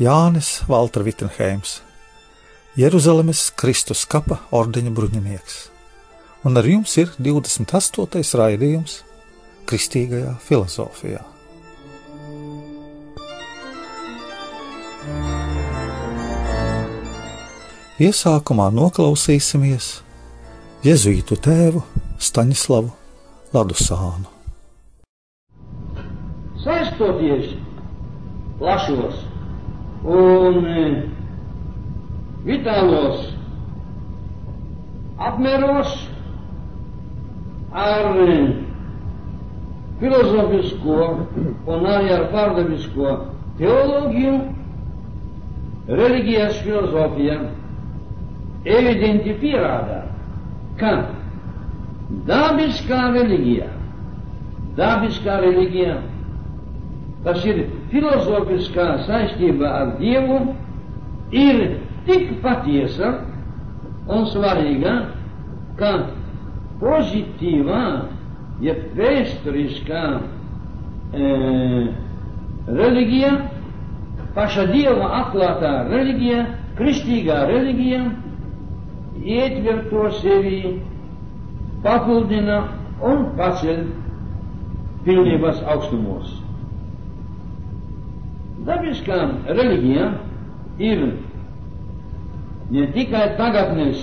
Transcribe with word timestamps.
Jānis 0.00 0.62
Valtra 0.64 1.04
Vitsenheims, 1.04 1.82
Jeruzalemes 2.72 3.50
Kristus 3.52 4.06
kapa 4.08 4.38
ordeņa 4.56 4.94
bruņinieks, 4.96 5.56
un 6.48 6.56
ar 6.56 6.64
jums 6.64 6.94
ir 7.02 7.10
28. 7.20 8.22
raidījums 8.40 8.94
Kristīgajā 9.68 10.32
filozofijā. 10.40 11.20
Iesākumā 18.00 18.70
noklausīsimies 18.72 19.90
Jēzuītu 20.80 21.36
tēvu 21.44 21.84
Staņislavu 22.16 22.88
Ladusānu. 23.52 24.32
Saistoties 26.64 27.52
plašos 28.56 29.26
un 30.04 30.64
e, 30.64 30.84
vitālos 32.46 33.26
apmēros 35.20 35.92
ar 37.76 38.08
e, 38.24 38.38
filozofisko 40.00 41.00
un 41.68 41.88
arī 41.92 42.14
ar 42.16 42.26
pārdabisko 42.32 43.16
teoloģiju, 43.60 44.36
reliģijas 45.90 46.62
filozofija 46.64 47.40
evidenti 48.64 49.34
pierāda, 49.40 50.04
ka. 50.80 50.94
Dabiskā 52.26 53.04
reliģija, 53.14 53.68
dabiskā 54.78 55.36
reliģija, 55.44 55.92
tas 57.24 57.44
ir 57.44 57.64
filozofiskā 57.92 58.86
saistībā 59.06 59.70
ar 59.82 59.92
Dievu 60.00 60.40
ir 61.36 61.60
tik 62.06 62.32
patiesa 62.44 63.12
un 64.10 64.26
svarīga, 64.32 64.94
ka 65.78 65.92
pozitīvā, 66.80 67.82
ja 68.64 68.74
vēsturiskā 68.96 70.04
e, 70.16 71.30
reliģija, 72.70 73.32
paša 74.34 74.66
Dieva 74.72 75.12
atklātā 75.20 75.72
reliģija, 75.90 76.42
kristīgā 76.80 77.42
reliģija, 77.50 78.02
ietver 79.20 79.84
to 79.92 80.08
sevi, 80.20 80.60
papildina 81.84 82.62
un 83.04 83.26
paceļ 83.36 83.82
pilnības 85.04 85.60
augstumos. 85.72 86.38
Dabiskām 88.66 89.38
reliģijām 89.48 90.16
ir 90.84 91.04
ne 92.70 92.86
tikai 92.96 93.22
tagadnes, 93.38 94.02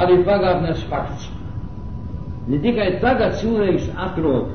arī 0.00 0.16
pagātnes 0.24 0.80
fakts. 0.88 1.26
Ne 2.48 2.58
tikai 2.64 2.88
tagad 3.02 3.36
cilvēks 3.40 3.90
atrod 4.06 4.46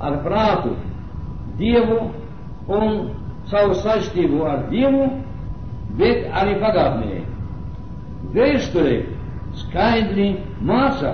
ar 0.00 0.14
prātu 0.24 0.72
Dievu 1.60 1.98
un 2.68 3.10
savu 3.50 3.74
saistību 3.82 4.44
ar 4.48 4.58
Dievu, 4.72 5.04
bet 6.00 6.18
arī 6.40 6.54
pagātnē. 6.60 7.20
Vēsture 8.34 8.96
skaidri 9.60 10.28
māca, 10.66 11.12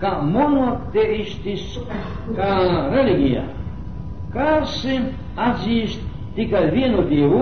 ka 0.00 0.10
monoteistiskā 0.22 2.52
reliģija, 2.94 3.44
kas 4.34 4.86
atzīst 5.48 6.07
tikai 6.38 6.70
vienu 6.70 7.02
dievu, 7.08 7.40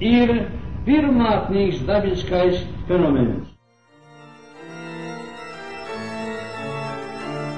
ir 0.00 0.48
pirmātnīgs 0.86 1.84
dabiskais 1.88 2.56
fenomens. 2.88 3.46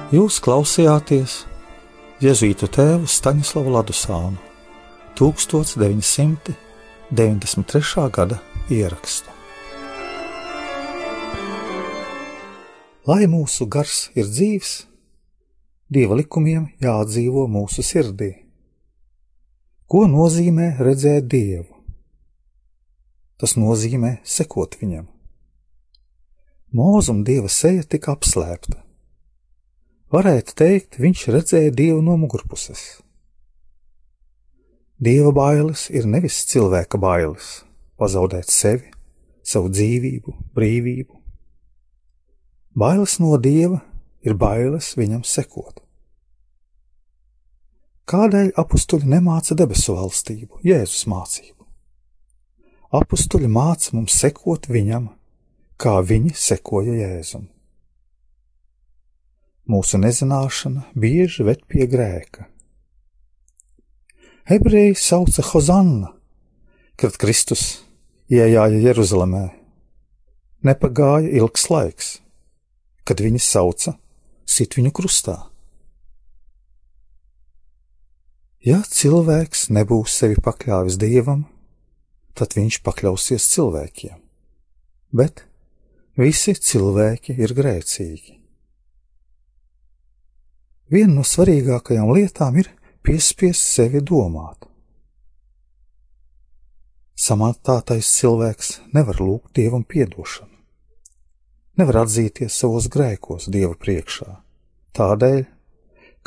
Jūs 0.09 0.39
klausījāties 0.43 1.45
Jēzus 2.19 2.67
tēvu 2.75 3.05
Staņslavu 3.07 3.69
Ladusānu 3.77 4.39
1993. 5.15 8.11
gada 8.11 8.37
ierakstu. 8.67 9.29
Lai 13.07 13.23
mūsu 13.31 13.63
gars 13.71 14.11
ir 14.19 14.27
dzīves, 14.27 14.89
Dieva 15.89 16.13
likumiem 16.19 16.67
jādzīvo 16.77 17.47
mūsu 17.49 17.81
sirdī. 17.81 18.48
Ko 19.89 20.03
nozīmē 20.05 20.75
redzēt 20.77 21.25
Dievu? 21.25 21.71
Tas 23.41 23.55
nozīmē 23.57 24.19
sekot 24.21 24.75
viņam. 24.77 25.07
Mūzum 26.77 27.23
Dieva 27.25 27.49
seja 27.49 27.81
tika 27.81 28.13
apslēpta. 28.13 28.83
Varētu 30.13 30.53
teikt, 30.61 30.99
viņš 31.01 31.25
redzēja 31.33 31.73
Dievu 31.73 32.03
no 32.05 32.19
mugurpuses. 32.21 32.99
Dieva 35.01 35.33
bailes 35.33 35.87
ir 35.89 36.05
nevis 36.05 36.37
cilvēka 36.53 37.01
bailes, 37.01 37.63
pazaudēt 37.97 38.53
sevi, 38.53 38.93
savu 39.41 39.73
dzīvību, 39.73 40.37
brīvību. 40.53 41.17
Bailes 42.77 43.17
no 43.17 43.33
Dieva 43.41 43.81
ir 44.21 44.37
bailes 44.37 44.93
viņam 45.01 45.25
sekot. 45.25 45.81
Kādēļ 48.09 48.55
apstuļi 48.57 49.05
nemāca 49.05 49.53
debesu 49.53 49.93
valstību, 49.93 50.63
Jēzus 50.65 51.03
mācību? 51.11 51.67
Apstuļi 52.97 53.49
māca 53.53 53.91
mums 53.93 54.15
sekot 54.17 54.65
viņam, 54.65 55.11
kā 55.77 55.99
viņi 56.01 56.31
sekoja 56.33 56.95
Jēzum. 56.97 57.43
Mūsu 59.69 59.99
nezināšana 60.01 60.87
bieži 60.97 61.45
ved 61.45 61.61
pie 61.69 61.85
grēka. 61.85 62.47
Ebreji 64.49 64.95
sauca 64.97 65.45
Hozanna, 65.51 66.09
kad 66.97 67.13
Kristus 67.21 67.83
ienāca 68.33 68.81
Jeruzalemē. 68.87 69.43
Nepagāja 70.65 71.29
ilgs 71.37 71.69
laiks, 71.69 72.09
kad 73.05 73.21
viņi 73.21 73.37
sauca 73.37 73.93
sit 74.49 74.73
viņu 74.81 74.95
krustā. 74.97 75.37
Ja 78.59 78.81
cilvēks 78.83 79.69
nebūs 79.71 80.17
sevi 80.19 80.35
pakļāvis 80.43 80.97
dievam, 80.99 81.45
tad 82.35 82.57
viņš 82.57 82.81
pakļausies 82.83 83.45
cilvēkiem. 83.53 84.17
Bet 85.15 85.45
visi 86.19 86.51
cilvēki 86.53 87.37
ir 87.39 87.53
grēcīgi. 87.55 88.35
Viena 90.91 91.21
no 91.21 91.23
svarīgākajām 91.23 92.11
lietām 92.11 92.57
ir 92.59 92.71
piespiest 93.05 93.63
sevi 93.63 94.01
domāt. 94.03 94.65
Samantātais 97.19 98.09
cilvēks 98.17 98.73
nevar 98.95 99.21
lūgt 99.23 99.55
dievam 99.55 99.85
atdošanu, 99.87 100.55
nevar 101.79 102.01
atzīties 102.03 102.59
savos 102.59 102.87
grēkos 102.91 103.47
dieva 103.51 103.75
priekšā, 103.75 104.39
tādēļ, 104.95 105.45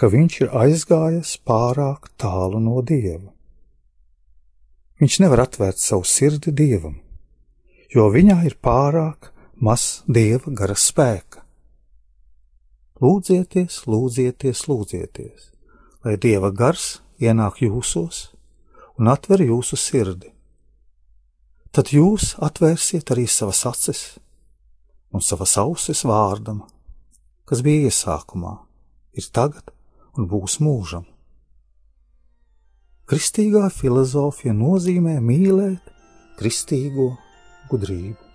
ka 0.02 0.08
viņš 0.10 0.37
ir 0.43 0.49
aizgājis 0.58 1.37
pārāk 1.46 2.08
tālu 2.19 2.58
no 2.58 2.81
dieva. 2.82 3.28
Viņš 4.99 5.19
nevar 5.22 5.44
atvērt 5.44 5.78
savu 5.78 6.02
sirdi 6.02 6.50
dievam, 6.50 6.96
jo 7.94 8.08
viņā 8.10 8.40
ir 8.49 8.56
pārāk 8.58 9.28
maz 9.62 10.02
dieva 10.10 10.50
gara 10.58 10.75
spēka. 10.75 11.44
Lūdzieties, 12.99 13.76
lūdzieties, 13.87 14.62
lūdzieties, 14.66 15.44
lai 16.02 16.16
dieva 16.19 16.50
gars 16.50 16.96
ienāk 17.22 17.60
jūsos 17.62 18.32
un 18.99 19.10
atver 19.12 19.44
jūsu 19.46 19.78
sirdi. 19.78 20.32
Tad 21.70 21.93
jūs 21.94 22.32
atvērsiet 22.43 23.14
arī 23.14 23.28
savas 23.31 23.62
acis 23.70 24.02
un 25.14 25.22
savas 25.22 25.54
ausis 25.62 26.02
vārdam, 26.02 26.64
kas 27.46 27.62
bija 27.62 27.87
iesākumā, 27.87 28.56
ir 29.14 29.31
tagad 29.31 29.70
un 30.19 30.29
būs 30.29 30.59
mūžam. 30.64 31.06
Kristīgā 33.09 33.67
filozofija 33.75 34.55
nozīmē 34.56 35.19
mīlēt 35.20 35.91
kristīgo 36.38 37.11
gudrību. 37.70 38.31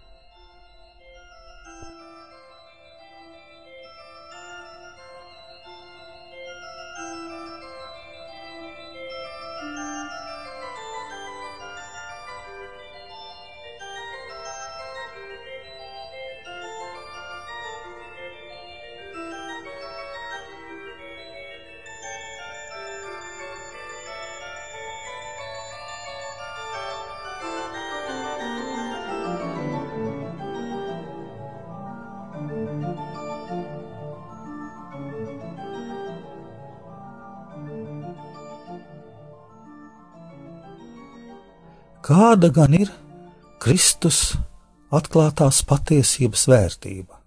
Kāda 42.07 42.47
gan 42.55 42.71
ir 42.71 42.87
Kristus 43.59 44.37
atklātās 44.95 45.59
patiesības 45.67 46.45
vērtība? 46.47 47.17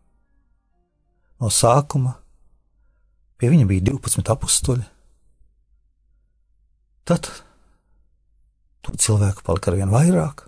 No 1.41 1.51
sākuma 1.53 2.15
pie 3.41 3.51
viņa 3.53 3.67
bija 3.69 3.85
12 3.91 4.33
apstuļi, 4.33 4.87
tad 7.09 7.29
to 8.81 8.97
cilvēku 9.05 9.45
palika 9.45 9.73
ar 9.73 9.77
vien 9.83 9.93
vairāk 9.93 10.47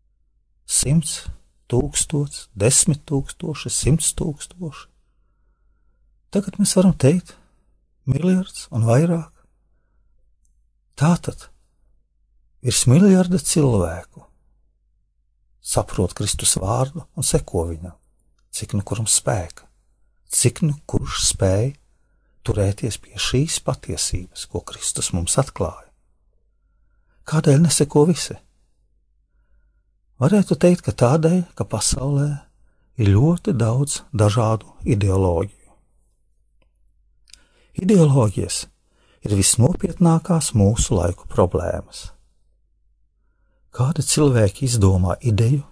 -simts, 0.78 1.22
tūkstots, 1.70 2.48
desmit 2.58 3.04
tūkstoši, 3.08 3.70
simts 3.72 4.12
tūkstoši. 4.18 4.88
Tagad 6.32 6.56
mēs 6.60 6.74
varam 6.78 6.94
teikt, 6.96 7.34
miljards 8.08 8.66
un 8.72 8.86
vairāk. 8.88 9.30
Tātad 10.98 11.48
virs 12.64 12.86
miljarda 12.88 13.40
cilvēku 13.40 14.26
saprot 15.62 16.14
Kristus 16.18 16.56
vārdu 16.60 17.04
un 17.16 17.26
seko 17.26 17.66
viņam, 17.70 17.94
cik 18.52 18.74
nu 18.76 18.82
kuram 18.86 19.06
spēka, 19.08 19.68
cik 20.28 20.64
nu 20.66 20.74
kurš 20.90 21.22
spēja 21.30 21.76
turēties 22.42 22.98
pie 23.02 23.14
šīs 23.20 23.60
patiesības, 23.62 24.48
ko 24.50 24.64
Kristus 24.66 25.12
mums 25.14 25.38
atklāja. 25.38 25.88
Kādēļ 27.28 27.62
neseko 27.62 28.02
visi? 28.08 28.34
Varētu 30.22 30.54
teikt, 30.54 30.84
ka 30.86 30.92
tādēļ, 30.94 31.38
ka 31.58 31.64
pasaulē 31.66 32.28
ir 33.02 33.08
ļoti 33.10 33.56
daudz 33.58 34.02
dažādu 34.14 34.68
ideoloģiju. 34.86 35.72
Ideoloģijas 37.82 38.58
ir 39.26 39.34
visnopietnākās 39.34 40.52
mūsu 40.54 40.98
laiku 41.00 41.26
problēmas. 41.30 42.10
Kādi 43.74 44.04
cilvēki 44.06 44.68
izdomā 44.68 45.16
ideju, 45.26 45.64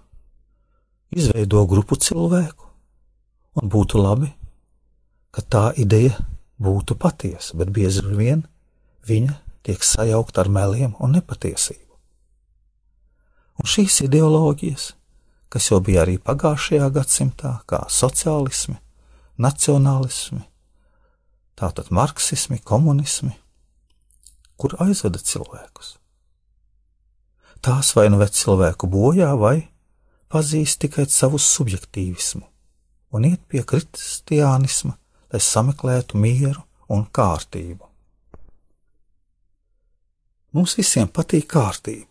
izveido 1.14 1.62
grupu 1.70 2.00
cilvēku, 2.00 2.66
un 3.60 3.70
būtu 3.70 4.00
labi, 4.02 4.32
ka 5.30 5.44
tā 5.46 5.64
ideja 5.78 6.16
būtu 6.58 6.96
patiesa, 6.98 7.54
bet 7.60 7.70
bieži 7.70 8.02
vien 8.16 8.42
viņa 9.06 9.36
tiek 9.62 9.84
sajaukta 9.84 10.42
ar 10.42 10.50
meliem 10.50 10.96
un 10.98 11.14
nepatiesību. 11.20 11.89
Un 13.60 13.68
šīs 13.68 14.00
ideoloģijas, 14.06 14.90
kas 15.52 15.70
jau 15.70 15.80
bija 15.84 16.06
arī 16.06 16.16
pagājušajā 16.22 16.90
gadsimtā, 16.96 17.54
kā 17.68 17.84
sociālismi, 17.92 18.78
nacionālismi, 19.40 20.42
tātad 21.60 21.92
marksismi, 21.92 22.60
komunismi, 22.64 23.34
kur 24.56 24.76
aizveda 24.80 25.20
cilvēkus 25.20 26.00
tās 27.60 27.92
vai 27.96 28.08
nu 28.10 28.20
ved 28.20 28.32
cilvēku 28.36 28.88
bojā, 28.90 29.30
vai 29.36 29.68
pazīst 30.32 30.80
tikai 30.84 31.06
savu 31.10 31.38
subjektīvismu 31.40 32.46
un 33.16 33.26
iet 33.26 33.42
pie 33.50 33.62
kristiānisma, 33.66 34.94
lai 35.32 35.40
sameklētu 35.42 36.18
mieru 36.18 36.62
un 36.90 37.04
kārtību. 37.10 37.86
Mums 40.54 40.76
visiem 40.78 41.10
patīk 41.10 41.46
kārtība. 41.50 42.09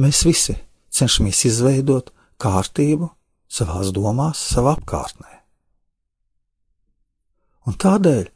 Mēs 0.00 0.22
visi 0.24 0.56
cenšamies 0.92 1.44
izveidot 1.48 2.12
kārtību 2.40 3.10
savās 3.52 3.92
domās, 3.92 4.40
savā 4.54 4.76
apkārtnē. 4.78 5.40
Un 7.68 7.76
tādēļ 7.78 8.30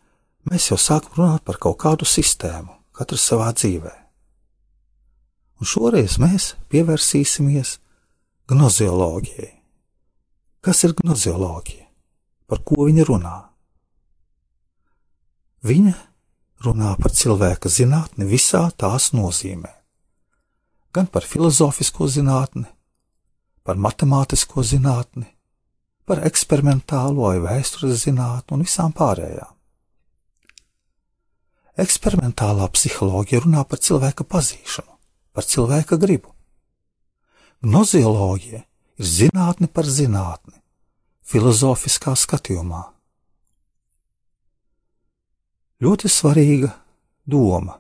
mēs 0.50 0.70
jau 0.70 0.80
sākam 0.80 1.22
runāt 1.22 1.46
par 1.46 1.58
kaut 1.62 1.80
kādu 1.82 2.08
sistēmu, 2.08 2.76
katrs 2.94 3.24
savā 3.32 3.52
dzīvēm 3.56 4.06
un 5.60 5.68
šoreiz 5.68 6.18
mēs 6.20 6.54
pievērsīsimies 6.72 7.76
gnozioloģijai. 8.50 9.52
Kas 10.64 10.82
ir 10.84 10.96
gnozioloģija? 10.98 11.86
Par 12.46 12.62
ko 12.66 12.86
viņa 12.86 13.06
runā? 13.08 13.36
Viņa 15.66 15.94
runā 16.66 16.92
par 17.00 17.14
cilvēka 17.14 17.70
zinātni 17.72 18.28
visā 18.28 18.66
tās 18.78 19.12
nozīmē. 19.16 19.72
Gan 20.96 21.10
par 21.12 21.26
filozofisko 21.28 22.08
zinātni, 22.08 22.64
par 23.66 23.76
matemātisko 23.76 24.64
zinātni, 24.64 25.26
par 26.08 26.22
eksperimentālo 26.24 27.28
vai 27.28 27.36
vēstures 27.44 28.06
zinātni 28.06 28.56
un 28.56 28.64
visām 28.64 28.96
pārējām. 28.96 29.52
Eksperimentālā 31.84 32.70
psiholoģija 32.72 33.44
runā 33.44 33.66
par 33.68 33.82
cilvēka 33.84 34.24
pazīšanu 34.24 34.96
par 35.36 35.44
cilvēka 35.44 35.98
gribu. 36.00 36.32
Gnozioloģija 37.60 38.62
ir 38.96 39.08
zinātne 39.16 39.68
par 39.68 39.84
zinātni, 39.84 40.56
filozofiskā 41.28 42.14
skatījumā. 42.16 42.80
Ļoti 45.84 46.08
svarīga 46.08 46.70
doma. 47.28 47.76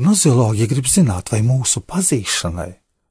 Gnozioloģija 0.00 0.68
grib 0.70 0.86
zināt, 0.88 1.28
vai 1.28 1.42
mūsu 1.44 1.82
pazīšanai, 1.84 2.70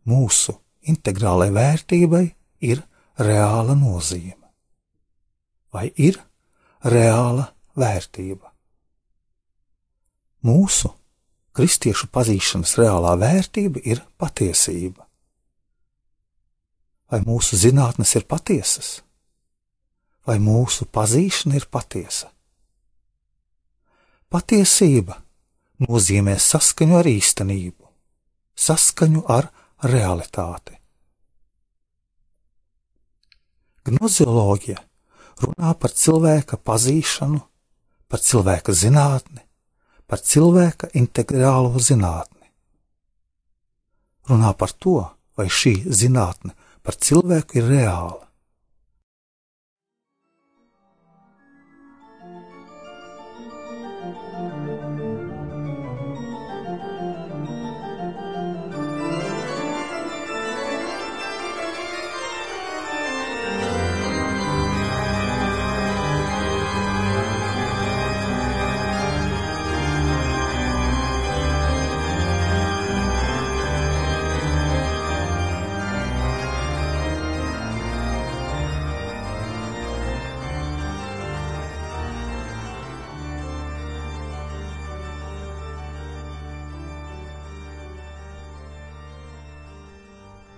mūsu 0.10 0.56
integrālai 0.90 1.52
vērtībai 1.54 2.24
ir 2.66 2.82
reāla 3.22 3.76
nozīme, 3.78 4.50
vai 5.70 5.92
ir 6.02 6.18
reāla 6.82 7.46
vērtība. 7.78 8.50
Mūsu 10.50 10.90
kristiešu 11.54 12.10
pazīšanas 12.10 12.74
reālā 12.82 13.14
vērtība 13.22 13.86
ir 13.86 14.02
patiesība. 14.18 15.06
Vai 17.14 17.22
mūsu 17.22 17.62
zinātnes 17.70 18.18
ir 18.18 18.26
patiesas, 18.26 18.92
vai 20.26 20.42
mūsu 20.42 20.90
pazīšana 20.90 21.62
ir 21.62 21.70
patiesa? 21.70 22.34
Patiesība 24.34 25.22
nozīmē 25.86 26.36
saskaņu 26.40 27.00
ar 27.00 27.10
īstenību, 27.10 27.88
saskaņu 28.60 29.24
ar 29.32 29.50
realitāti. 29.84 30.76
Gnozioloģija 33.90 34.82
runā 35.44 35.74
par 35.80 35.94
cilvēka 35.96 36.60
pazīšanu, 36.68 37.40
par 38.10 38.24
cilvēka 38.26 38.76
zinātni, 38.76 39.42
par 40.10 40.20
cilvēka 40.20 40.92
integrālo 41.00 41.80
zinātni. 41.80 42.50
Runā 44.30 44.54
par 44.58 44.74
to, 44.78 45.00
vai 45.38 45.48
šī 45.50 45.80
zinātne 45.88 46.54
par 46.84 46.98
cilvēku 47.00 47.62
ir 47.62 47.70
reāla. 47.70 48.29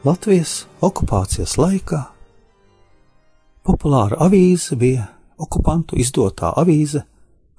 Latvijas 0.01 0.63
okupācijas 0.81 1.59
laikā 1.61 1.99
populāra 3.61 4.17
avīze 4.25 4.73
bija 4.73 5.03
okupantu 5.37 5.99
izdotā 6.01 6.49
avīze 6.57 7.03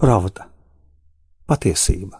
Pravda- 0.03 0.49
patiesība. 1.53 2.19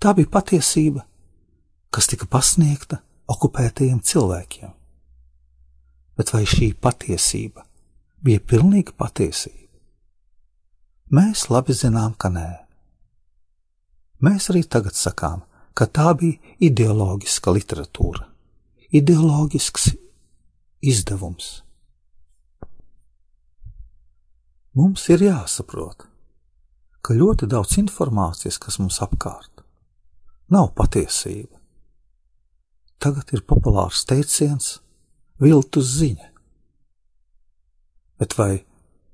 Tā 0.00 0.14
bija 0.16 0.32
patiesība, 0.38 1.04
kas 1.90 2.08
tika 2.08 2.24
pasniegta 2.24 3.02
okupētajiem 3.28 4.00
cilvēkiem. 4.00 4.72
Bet 6.16 6.32
vai 6.32 6.44
šī 6.48 6.72
patiesība 6.72 7.66
bija 8.24 8.40
pilnīga 8.40 8.96
patiesība? 8.96 9.68
Mēs 11.12 11.50
labi 11.50 11.72
zinām, 11.76 12.16
ka 12.16 12.28
nē. 12.28 12.50
Mēs 14.22 14.48
arī 14.48 14.64
tagad 14.64 14.96
sakām, 14.96 15.42
ka 15.74 15.88
tā 15.88 16.12
bija 16.18 16.56
ideoloģiska 16.60 17.52
literatūra, 17.54 18.26
ideoloģisks 18.92 19.92
izdevums. 20.82 21.62
Mums 24.76 25.04
ir 25.12 25.24
jāsaprot, 25.26 26.06
ka 27.04 27.16
ļoti 27.16 27.48
daudz 27.50 27.76
informācijas, 27.82 28.56
kas 28.62 28.78
mums 28.80 29.00
apkārt, 29.04 29.64
nav 30.52 30.70
patiesība. 30.78 31.58
Tagad 33.02 33.34
ir 33.34 33.42
populārs 33.42 34.04
teiciens- 34.06 34.78
viltus 35.42 35.88
ziņa. 35.98 36.28
Bet 38.18 38.38
vai 38.38 38.64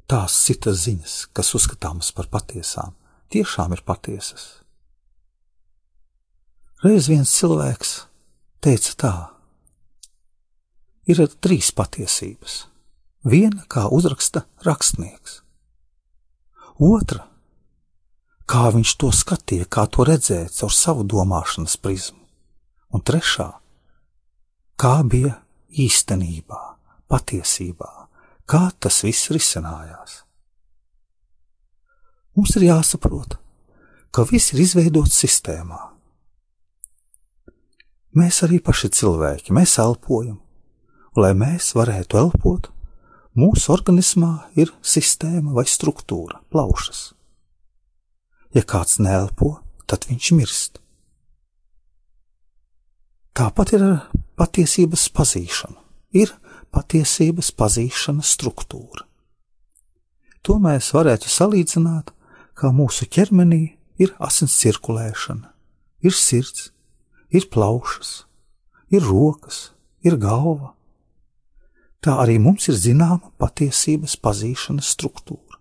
tās 0.06 0.36
citas 0.44 0.84
ziņas, 0.84 1.32
kas 1.32 1.54
uzskatāmas 1.54 2.12
par 2.14 2.28
patiesām, 2.28 2.92
tiešām 3.30 3.72
ir 3.72 3.82
patiesas. 3.82 4.62
Reiz 6.78 7.08
viens 7.10 7.26
cilvēks 7.34 7.92
teica 8.62 8.92
tā: 9.02 9.14
ir 11.10 11.18
trīs 11.42 11.72
patiesības. 11.74 12.68
Viena, 13.26 13.64
kā 13.66 13.88
uzraksta 13.90 14.44
rakstnieks, 14.62 15.40
otra, 16.78 17.24
kā 18.46 18.68
viņš 18.76 18.92
to 18.94 19.10
skatīja, 19.10 19.66
kā 19.66 19.88
to 19.90 20.06
redzēja 20.06 20.52
caur 20.54 20.70
savu 20.70 21.02
domāšanas 21.02 21.74
prizmu, 21.82 22.22
un 22.94 23.02
trešā, 23.02 23.48
kā 24.78 24.94
bija 25.02 25.34
īstenībā, 25.74 26.62
patiesībā, 27.10 27.90
kā 28.46 28.68
tas 28.78 29.02
viss 29.02 29.34
risinājās. 29.34 30.22
Mums 32.38 32.54
ir 32.54 32.70
jāsaprot, 32.70 33.34
ka 34.14 34.30
viss 34.30 34.54
ir 34.54 34.62
izveidots 34.62 35.18
sistēmā. 35.26 35.97
Mēs 38.18 38.40
arī 38.46 38.58
paši 38.64 38.90
cilvēki, 38.98 39.52
mēs 39.54 39.76
elpojam, 39.78 40.40
lai 41.18 41.34
mēs 41.38 41.70
varētu 41.76 42.18
elpot, 42.18 42.66
mūsu 43.38 43.70
organismā 43.74 44.48
ir 44.58 44.72
sistēma 44.82 45.54
vai 45.54 45.66
struktūra, 45.68 46.40
plaušas. 46.50 47.12
Ja 48.56 48.64
kāds 48.66 48.98
neelpo, 48.98 49.58
tad 49.86 50.08
viņš 50.08 50.30
mirst. 50.34 50.80
Tāpat 53.38 53.76
ir 53.76 53.84
ar 53.86 53.98
patiesības 54.40 55.04
pazīšanu. 55.14 55.76
Ir 56.18 56.32
patiesības 56.74 57.52
pazīšanas 57.54 58.32
struktūra. 58.34 59.04
To 60.42 60.56
mēs 60.62 60.88
varētu 60.96 61.30
salīdzināt, 61.30 62.10
kā 62.58 62.72
mūsu 62.74 63.06
ķermenī 63.06 63.76
ir 64.00 64.14
asins 64.18 64.56
cirkulēšana, 64.58 65.52
ir 66.02 66.14
sirds, 66.16 66.70
ir 67.30 67.48
plaušas, 67.52 68.24
ir 68.90 69.04
rokas, 69.04 69.72
ir 70.04 70.16
galva. 70.16 70.74
Tā 72.00 72.14
arī 72.22 72.38
mums 72.38 72.68
ir 72.70 72.78
zināma 72.78 73.32
patiesības 73.42 74.16
pazīšanas 74.22 74.92
struktūra. 74.94 75.58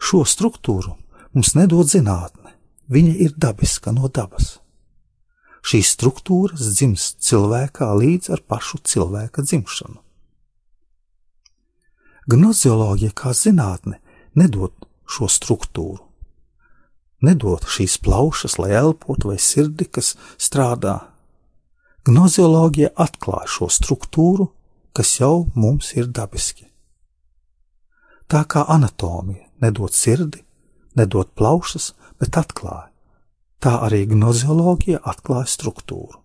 Šo 0.00 0.24
struktūru 0.28 0.96
mums 1.34 1.54
nedod 1.56 1.88
zinātne, 1.88 2.52
viņa 2.92 3.14
ir 3.24 3.34
dabiska 3.36 3.92
no 3.96 4.08
dabas. 4.08 4.58
Šīs 5.60 5.92
struktūras 5.96 6.70
dzimst 6.76 7.20
cilvēkā 7.24 7.88
līdz 7.96 8.32
ar 8.32 8.44
pašu 8.48 8.80
cilvēka 8.84 9.44
dzimšanu. 9.44 9.98
Gnozioloģija 12.30 13.16
kā 13.16 13.32
zinātne 13.36 13.98
nedod 14.38 14.72
šo 15.10 15.28
struktūru, 15.28 16.04
nedod 17.24 17.66
šīs 17.68 17.98
plaušas, 18.04 18.58
lai 18.58 18.72
elpotu, 18.80 19.30
vai 19.32 19.38
sirdi, 19.38 19.86
kas 19.86 20.14
strādā. 20.40 20.98
Gnozioloģija 22.08 22.94
atklāja 22.96 23.48
šo 23.56 23.70
struktūru, 23.72 24.50
kas 24.96 25.18
jau 25.20 25.50
mums 25.54 25.92
ir 25.96 26.08
dabiski. 26.08 26.66
Tā 28.30 28.44
kā 28.46 28.64
anatomija 28.68 29.46
nedod 29.60 29.92
sirdi, 29.92 30.40
nedod 30.96 31.34
plaušas, 31.36 31.92
bet 32.22 32.38
atklāja 32.40 32.90
tā 33.60 33.76
arī 33.84 34.06
gnozioloģija 34.08 35.02
atklāja 35.04 35.48
struktūru. 35.52 36.18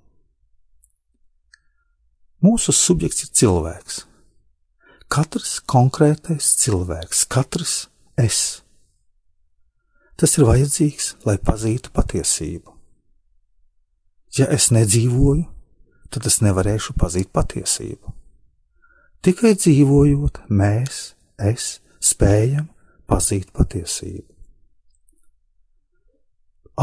Mūsu 2.45 2.75
subjekts 2.75 3.25
ir 3.25 3.31
cilvēks. 3.39 4.03
Katrs 5.11 5.57
konkrētais 5.69 6.47
cilvēks, 6.61 7.25
katrs 7.31 7.75
es. 8.19 8.64
Tas 10.15 10.37
ir 10.37 10.47
vajadzīgs, 10.47 11.09
lai 11.27 11.35
pazītu 11.43 11.91
patiesību. 11.95 12.71
Ja 14.37 14.47
es 14.51 14.69
nedzīvoju, 14.71 15.43
tad 16.11 16.27
es 16.27 16.39
nevarēšu 16.43 16.95
pazīt 16.99 17.31
patiesību. 17.35 18.13
Tikai 19.25 19.55
dzīvojot, 19.57 20.45
mēs, 20.53 21.15
es, 21.41 21.79
spējam 21.99 22.69
pazīt 23.09 23.51
patiesību. 23.55 24.27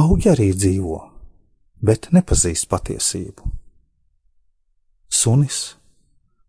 Augi 0.01 0.31
arī 0.33 0.49
dzīvo, 0.57 0.99
bet 1.85 2.09
nepazīst 2.17 2.69
patiesību. 2.73 3.49
Sunis 5.13 5.63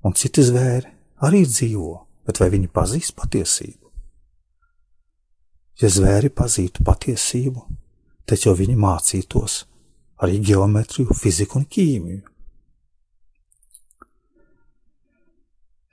un 0.03 0.15
citi 0.15 0.43
zvēri 0.47 0.91
arī 1.23 1.43
dzīvo, 1.47 1.93
bet 2.27 2.39
vai 2.39 2.49
viņi 2.55 2.71
pazīst 2.71 3.15
patiesību? 3.19 3.82
Ja 5.82 5.89
zvēri 5.89 6.30
pazītu 6.30 6.84
patiesību, 6.86 7.63
tad 8.30 8.46
jau 8.46 8.53
viņi 8.58 8.75
mācītos 8.80 9.63
arī 10.24 10.38
geometriju, 10.46 11.15
fiziku 11.18 11.60
un 11.60 11.65
ķīmiju. 11.65 12.22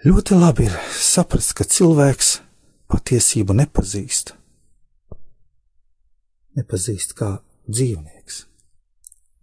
Ļoti 0.05 0.37
labi 0.37 0.69
ir 0.69 0.77
saprast, 0.97 1.55
ka 1.57 1.67
cilvēks 1.69 2.37
patiesību 2.93 3.57
nepazīst 3.57 4.37
nepazīst 6.59 7.15
kā 7.19 7.39
dzīvnieks. 7.71 8.45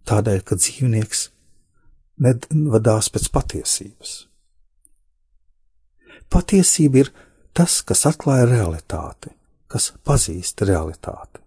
Tādēļ, 0.08 0.42
ka 0.44 0.58
dzīvnieks 0.58 1.24
nevadās 2.24 3.10
pēc 3.14 3.28
patiesības. 3.34 4.14
Patiesība 6.32 7.04
ir 7.04 7.10
tas, 7.56 7.80
kas 7.86 8.04
atklāja 8.08 8.48
realitāti, 8.50 9.32
kas 9.68 9.92
pazīst 10.04 10.64
realitāti. 10.64 11.42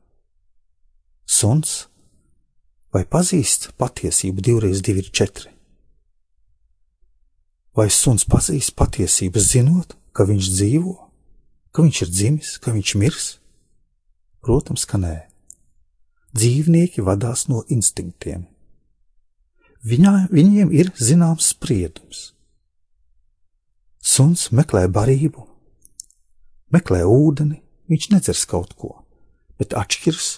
Suns 1.26 1.88
vai 2.94 3.04
pazīst 3.06 3.72
patiesību 3.82 4.44
divreiz 4.46 4.84
divi 4.86 5.04
ir 5.06 5.10
četri? 5.12 5.50
Vai 7.76 7.88
suns 7.90 8.28
pazīst 8.28 8.76
patiesību 8.76 9.40
zinot, 9.40 9.96
ka 10.12 10.28
viņš 10.28 10.54
dzīvo, 10.58 10.96
ka 11.72 11.86
viņš 11.86 12.02
ir 12.06 12.16
dzimis, 12.16 12.56
ka 12.60 12.76
viņš 12.76 12.96
mirs? 13.00 13.28
Protams, 14.44 14.84
ka 14.86 15.00
nē 15.00 15.18
dzīvnieki 16.36 17.04
vadās 17.04 17.48
no 17.52 17.64
instinktiem. 17.68 18.46
Viņā, 19.82 20.28
viņiem 20.32 20.72
ir 20.76 20.92
zināms 20.96 21.52
spriedums. 21.56 22.32
Suns 24.02 24.50
meklē 24.54 24.88
barību, 24.92 25.44
meklē 26.74 27.02
ūdeni, 27.06 27.60
viņš 27.92 28.10
nedzers 28.14 28.46
kaut 28.48 28.76
ko, 28.80 28.96
bet 29.60 29.76
atšķirs, 29.78 30.30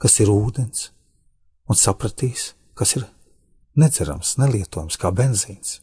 kas 0.00 0.18
ir 0.24 0.32
ūdens, 0.32 0.90
un 1.68 1.78
sapratīs, 1.78 2.52
kas 2.74 2.96
ir 2.96 3.06
nedzerams, 3.78 4.36
nelietojams 4.40 4.98
kā 5.00 5.12
benzīns. 5.14 5.80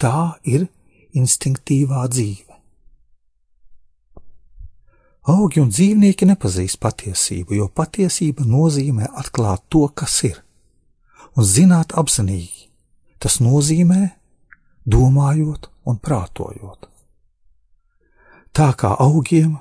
Tā 0.00 0.40
ir 0.46 0.68
instinktīvā 1.16 2.04
dzīve. 2.12 2.46
Augi 5.30 5.60
un 5.60 5.68
dzīvnieki 5.68 6.26
nepazīst 6.30 6.80
patiesību, 6.80 7.58
jo 7.58 7.66
patiesība 7.68 8.46
nozīmē 8.48 9.10
atklāt 9.20 9.66
to, 9.68 9.84
kas 9.92 10.22
ir, 10.26 10.38
un 11.36 11.44
zināt 11.44 11.92
apzinīgi. 11.92 12.70
Tas 13.20 13.36
nozīmē 13.44 14.14
domājot 14.88 15.68
un 15.84 15.98
prātojot. 16.00 16.88
Tā 18.56 18.70
kā 18.80 18.94
augiem 18.96 19.58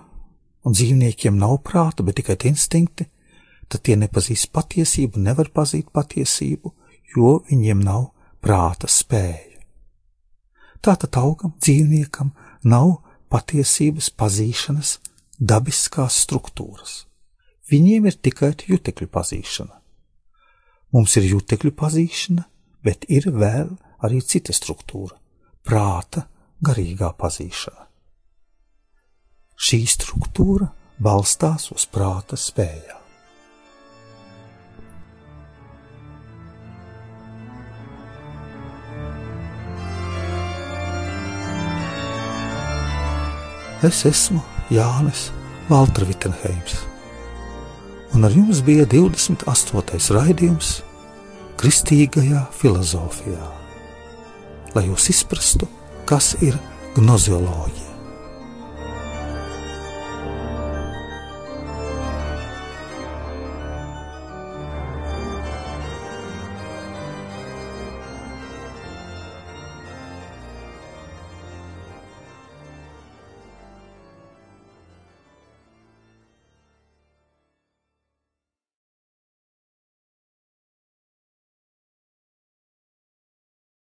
un 0.66 0.76
dzīvniekiem 0.76 1.38
nav 1.40 1.60
prāta, 1.66 2.04
bet 2.04 2.20
tikai 2.20 2.38
instinkti, 2.50 3.08
tad 3.70 3.84
tie 3.86 3.96
nepazīst 4.00 4.52
patiesību, 4.56 5.22
nevar 5.22 5.52
pazīt 5.54 5.92
patiesību, 5.94 6.74
jo 7.16 7.40
viņiem 7.50 7.84
nav 7.86 8.10
prāta 8.42 8.90
spēja. 8.90 9.60
Tātad 10.80 11.18
augam, 11.20 11.54
dzīvniekam 11.60 12.32
nav 12.64 13.02
patiesības 13.30 14.10
pazīšanas 14.16 14.96
dabiskās 15.40 16.22
struktūras. 16.24 17.04
Viņiem 17.70 18.08
ir 18.10 18.16
tikai 18.16 18.54
jutekļu 18.68 19.10
pazīšana. 19.12 19.76
Mums 20.96 21.18
ir 21.20 21.28
jutekļu 21.30 21.74
pazīšana, 21.78 22.46
bet 22.82 23.06
ir 23.12 23.28
vēl 23.30 23.76
arī 24.02 24.24
cita 24.24 24.56
struktūra- 24.56 25.20
prāta 25.68 26.26
garīgā 26.64 27.12
pazīšana. 27.14 27.89
Šī 29.60 29.82
struktūra 29.92 30.70
balstās 31.04 31.68
uz 31.74 31.84
prāta 31.92 32.38
spējām. 32.40 32.96
Es 43.84 44.02
esmu 44.08 44.40
Jānis 44.72 45.30
Valtra 45.70 46.08
Vitsenheims, 46.08 46.78
un 48.16 48.28
ar 48.28 48.36
jums 48.36 48.60
bija 48.68 48.88
28. 48.88 50.00
raidījums 50.16 50.72
Kristīgajā 51.60 52.46
filozofijā, 52.56 53.52
lai 54.76 54.88
jūs 54.88 55.12
izprastu, 55.16 55.68
kas 56.08 56.34
ir 56.44 56.60
gnozioloģija. 56.96 57.89